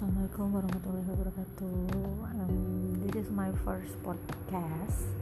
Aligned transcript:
Assalamualaikum 0.00 0.48
warahmatullahi 0.56 1.08
wabarakatuh. 1.12 1.76
Um, 2.32 2.56
this 3.04 3.20
is 3.20 3.28
my 3.28 3.52
first 3.68 3.92
podcast, 4.00 5.12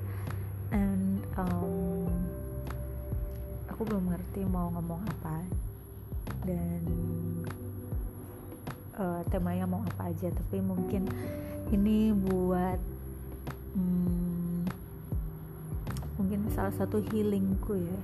and 0.70 1.18
um, 1.34 2.06
aku 3.66 3.82
belum 3.82 4.06
ngerti 4.06 4.46
mau 4.46 4.70
ngomong 4.70 5.02
apa 5.02 5.42
dan 6.46 6.82
uh, 9.02 9.26
temanya 9.34 9.66
mau 9.66 9.82
apa 9.82 10.14
aja. 10.14 10.30
Tapi 10.30 10.62
mungkin 10.62 11.10
ini 11.74 12.14
buat 12.14 12.78
um, 13.74 14.62
mungkin 16.22 16.54
salah 16.54 16.78
satu 16.78 17.02
healingku 17.02 17.82
ya 17.82 17.98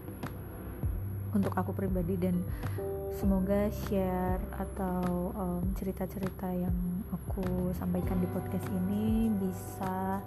untuk 1.38 1.54
aku 1.54 1.70
pribadi 1.70 2.18
dan 2.18 2.42
semoga 3.14 3.70
share 3.86 4.42
atau 4.58 5.30
cerita-cerita 5.74 6.48
yang 6.54 6.74
aku 7.10 7.74
sampaikan 7.74 8.22
di 8.22 8.28
podcast 8.30 8.66
ini 8.70 9.26
bisa 9.42 10.22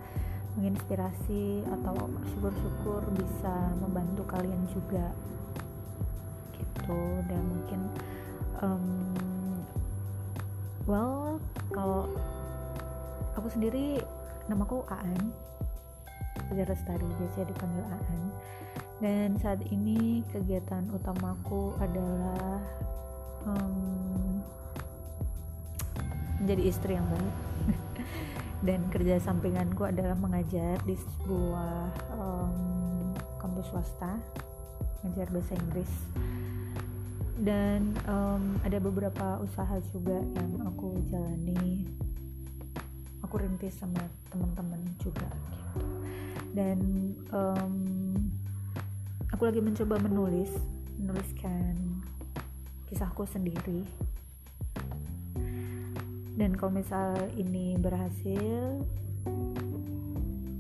menginspirasi 0.60 1.64
atau 1.70 2.10
syukur-syukur 2.34 3.06
bisa 3.16 3.72
membantu 3.80 4.28
kalian 4.28 4.64
juga 4.70 5.14
gitu. 6.58 7.00
Dan 7.32 7.42
mungkin 7.48 7.82
um, 8.60 8.86
well 10.90 11.40
kalau 11.72 12.12
aku 13.38 13.48
sendiri 13.54 14.02
namaku 14.52 14.84
Aan 14.92 15.32
Fajar 16.48 16.68
Lestari 16.68 17.08
biasanya 17.18 17.48
dipanggil 17.54 17.86
Aan. 17.88 18.22
Dan 18.98 19.38
saat 19.38 19.62
ini 19.70 20.26
kegiatan 20.34 20.90
utamaku 20.90 21.78
adalah 21.78 22.58
menjadi 26.48 26.64
istri 26.64 26.96
yang 26.96 27.04
baik. 27.12 27.36
Dan 28.72 28.88
kerja 28.88 29.20
sampinganku 29.20 29.84
adalah 29.84 30.16
mengajar 30.16 30.80
di 30.88 30.96
sebuah 30.96 31.92
um, 32.16 33.12
kampus 33.36 33.68
swasta 33.68 34.16
mengajar 35.04 35.28
bahasa 35.28 35.60
Inggris. 35.60 35.92
Dan 37.36 37.92
um, 38.08 38.56
ada 38.64 38.80
beberapa 38.80 39.44
usaha 39.44 39.76
juga 39.92 40.24
yang 40.24 40.72
aku 40.72 40.96
jalani. 41.12 41.84
Aku 43.28 43.44
rintis 43.44 43.76
sama 43.76 44.08
teman-teman 44.32 44.80
juga 45.04 45.28
gitu. 45.52 45.84
Dan 46.56 46.80
um, 47.36 47.76
aku 49.36 49.52
lagi 49.52 49.60
mencoba 49.60 50.00
menulis 50.00 50.56
menuliskan 50.96 51.76
kisahku 52.88 53.28
sendiri 53.28 53.84
dan 56.38 56.54
kalau 56.54 56.78
misal 56.78 57.18
ini 57.34 57.74
berhasil 57.82 58.86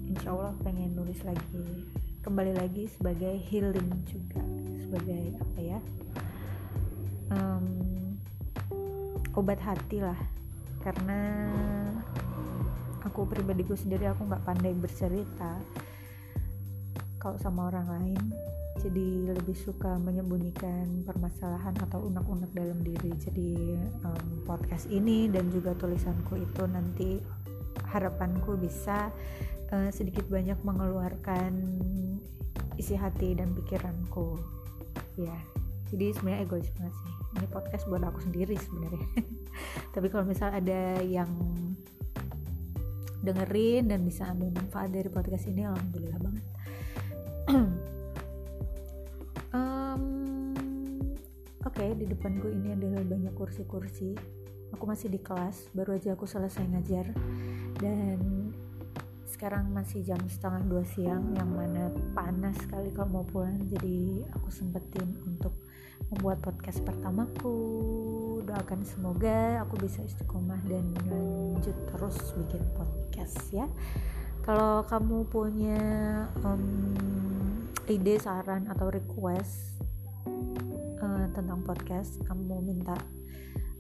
insya 0.10 0.34
Allah 0.34 0.58
pengen 0.66 0.98
nulis 0.98 1.22
lagi 1.22 1.86
kembali 2.26 2.58
lagi 2.58 2.90
sebagai 2.90 3.38
healing 3.48 4.04
juga 4.10 4.42
sebagai 4.82 5.38
apa 5.38 5.60
ya 5.62 5.80
um, 7.32 7.66
obat 9.38 9.62
hati 9.62 10.02
lah. 10.02 10.18
Karena 10.82 11.46
aku 13.06 13.30
pribadiku 13.30 13.78
sendiri 13.78 14.10
aku 14.10 14.26
nggak 14.26 14.44
pandai 14.44 14.74
bercerita 14.74 15.62
kalau 17.22 17.38
sama 17.38 17.70
orang 17.70 17.88
lain 17.88 18.22
jadi 18.78 19.34
lebih 19.34 19.58
suka 19.58 19.98
menyembunyikan 19.98 21.04
permasalahan 21.04 21.74
atau 21.82 22.06
unek-unek 22.08 22.52
dalam 22.54 22.80
diri. 22.86 23.12
Jadi 23.18 23.76
um, 24.06 24.28
podcast 24.46 24.88
ini 24.88 25.28
dan 25.28 25.50
juga 25.50 25.74
tulisanku 25.74 26.38
itu 26.38 26.64
nanti 26.70 27.18
harapanku 27.90 28.56
bisa 28.58 29.10
uh, 29.74 29.90
sedikit 29.90 30.30
banyak 30.30 30.58
mengeluarkan 30.62 31.54
isi 32.78 32.94
hati 32.94 33.34
dan 33.34 33.58
pikiranku. 33.58 34.38
Ya 35.18 35.38
jadi 35.88 36.12
sebenarnya 36.14 36.44
egois 36.44 36.70
banget 36.76 36.94
sih. 36.94 37.14
Ini 37.38 37.48
podcast 37.50 37.84
buat 37.88 38.04
aku 38.04 38.20
sendiri 38.24 38.56
sebenarnya. 38.60 39.08
Tapi 39.96 40.08
kalau 40.12 40.26
misal 40.28 40.52
ada 40.52 41.00
yang 41.04 41.30
dengerin 43.24 43.92
dan 43.92 44.06
bisa 44.06 44.30
ambil 44.30 44.54
manfaat 44.54 44.94
dari 44.94 45.10
podcast 45.10 45.50
ini 45.50 45.68
alhamdulillah 45.68 46.22
banget 46.22 46.46
oke 51.68 51.84
okay, 51.84 51.92
di 52.00 52.08
depanku 52.08 52.48
ini 52.48 52.72
adalah 52.72 53.04
banyak 53.04 53.36
kursi-kursi? 53.36 54.16
Aku 54.72 54.88
masih 54.88 55.12
di 55.12 55.20
kelas 55.20 55.68
baru 55.76 56.00
aja 56.00 56.16
aku 56.16 56.24
selesai 56.24 56.64
ngajar. 56.64 57.12
Dan 57.76 58.56
sekarang 59.28 59.68
masih 59.76 60.00
jam 60.08 60.18
setengah 60.32 60.64
dua 60.64 60.84
siang 60.88 61.36
yang 61.36 61.52
mana 61.52 61.92
panas 62.16 62.56
sekali 62.64 62.88
kalau 62.96 63.20
mau 63.20 63.26
pulang. 63.28 63.60
Jadi 63.68 64.24
aku 64.32 64.48
sempetin 64.48 65.12
untuk 65.28 65.60
membuat 66.08 66.40
podcast 66.40 66.80
pertamaku. 66.88 67.60
Doakan 68.48 68.88
semoga 68.88 69.60
aku 69.68 69.76
bisa 69.84 70.00
istiqomah 70.08 70.64
dan 70.72 70.88
lanjut 71.04 71.76
terus 71.92 72.16
bikin 72.40 72.64
podcast 72.80 73.44
ya. 73.52 73.68
Kalau 74.48 74.88
kamu 74.88 75.28
punya 75.28 75.84
um, 76.48 76.96
ide 77.92 78.16
saran 78.24 78.72
atau 78.72 78.88
request 78.88 79.84
uh, 81.02 81.26
tentang 81.34 81.64
podcast 81.64 82.20
kamu 82.26 82.62
minta 82.62 82.98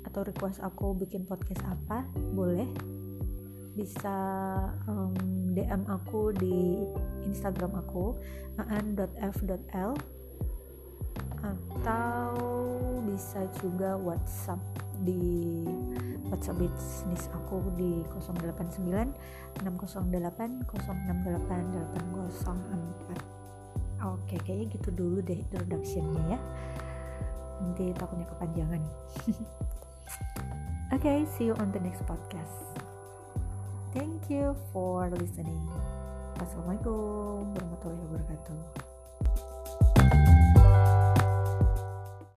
atau 0.08 0.24
request 0.24 0.64
aku 0.64 0.96
bikin 0.96 1.26
podcast 1.28 1.62
apa 1.68 2.06
boleh. 2.34 2.68
Bisa 3.78 4.18
um, 4.90 5.14
DM 5.54 5.86
aku 5.86 6.34
di 6.34 6.82
Instagram 7.26 7.76
aku 7.86 8.18
aan.f.l 8.58 9.94
atau 11.38 12.34
bisa 13.06 13.46
juga 13.62 13.94
WhatsApp 14.02 14.58
di 15.06 15.62
WhatsApp 16.34 16.58
bisnis 16.58 17.30
aku 17.30 17.62
di 17.78 18.02
089 18.18 18.82
608 19.62 19.62
068 19.62 20.66
804 20.66 23.38
oke 24.06 24.36
kayaknya 24.46 24.66
gitu 24.78 24.90
dulu 24.94 25.18
deh 25.22 25.38
introductionnya 25.38 26.38
ya 26.38 26.40
nanti 27.64 27.92
takutnya 27.96 28.28
kepanjangan 28.30 28.82
okay, 30.96 31.26
see 31.36 31.50
you 31.50 31.56
on 31.58 31.72
the 31.74 31.82
next 31.82 32.04
podcast 32.06 32.68
Thank 33.98 34.30
you 34.30 34.54
for 34.70 35.10
listening. 35.10 35.66
Wassalamualaikum 36.38 37.50
warahmatullahi 37.56 38.04
wabarakatuh. 38.14 38.87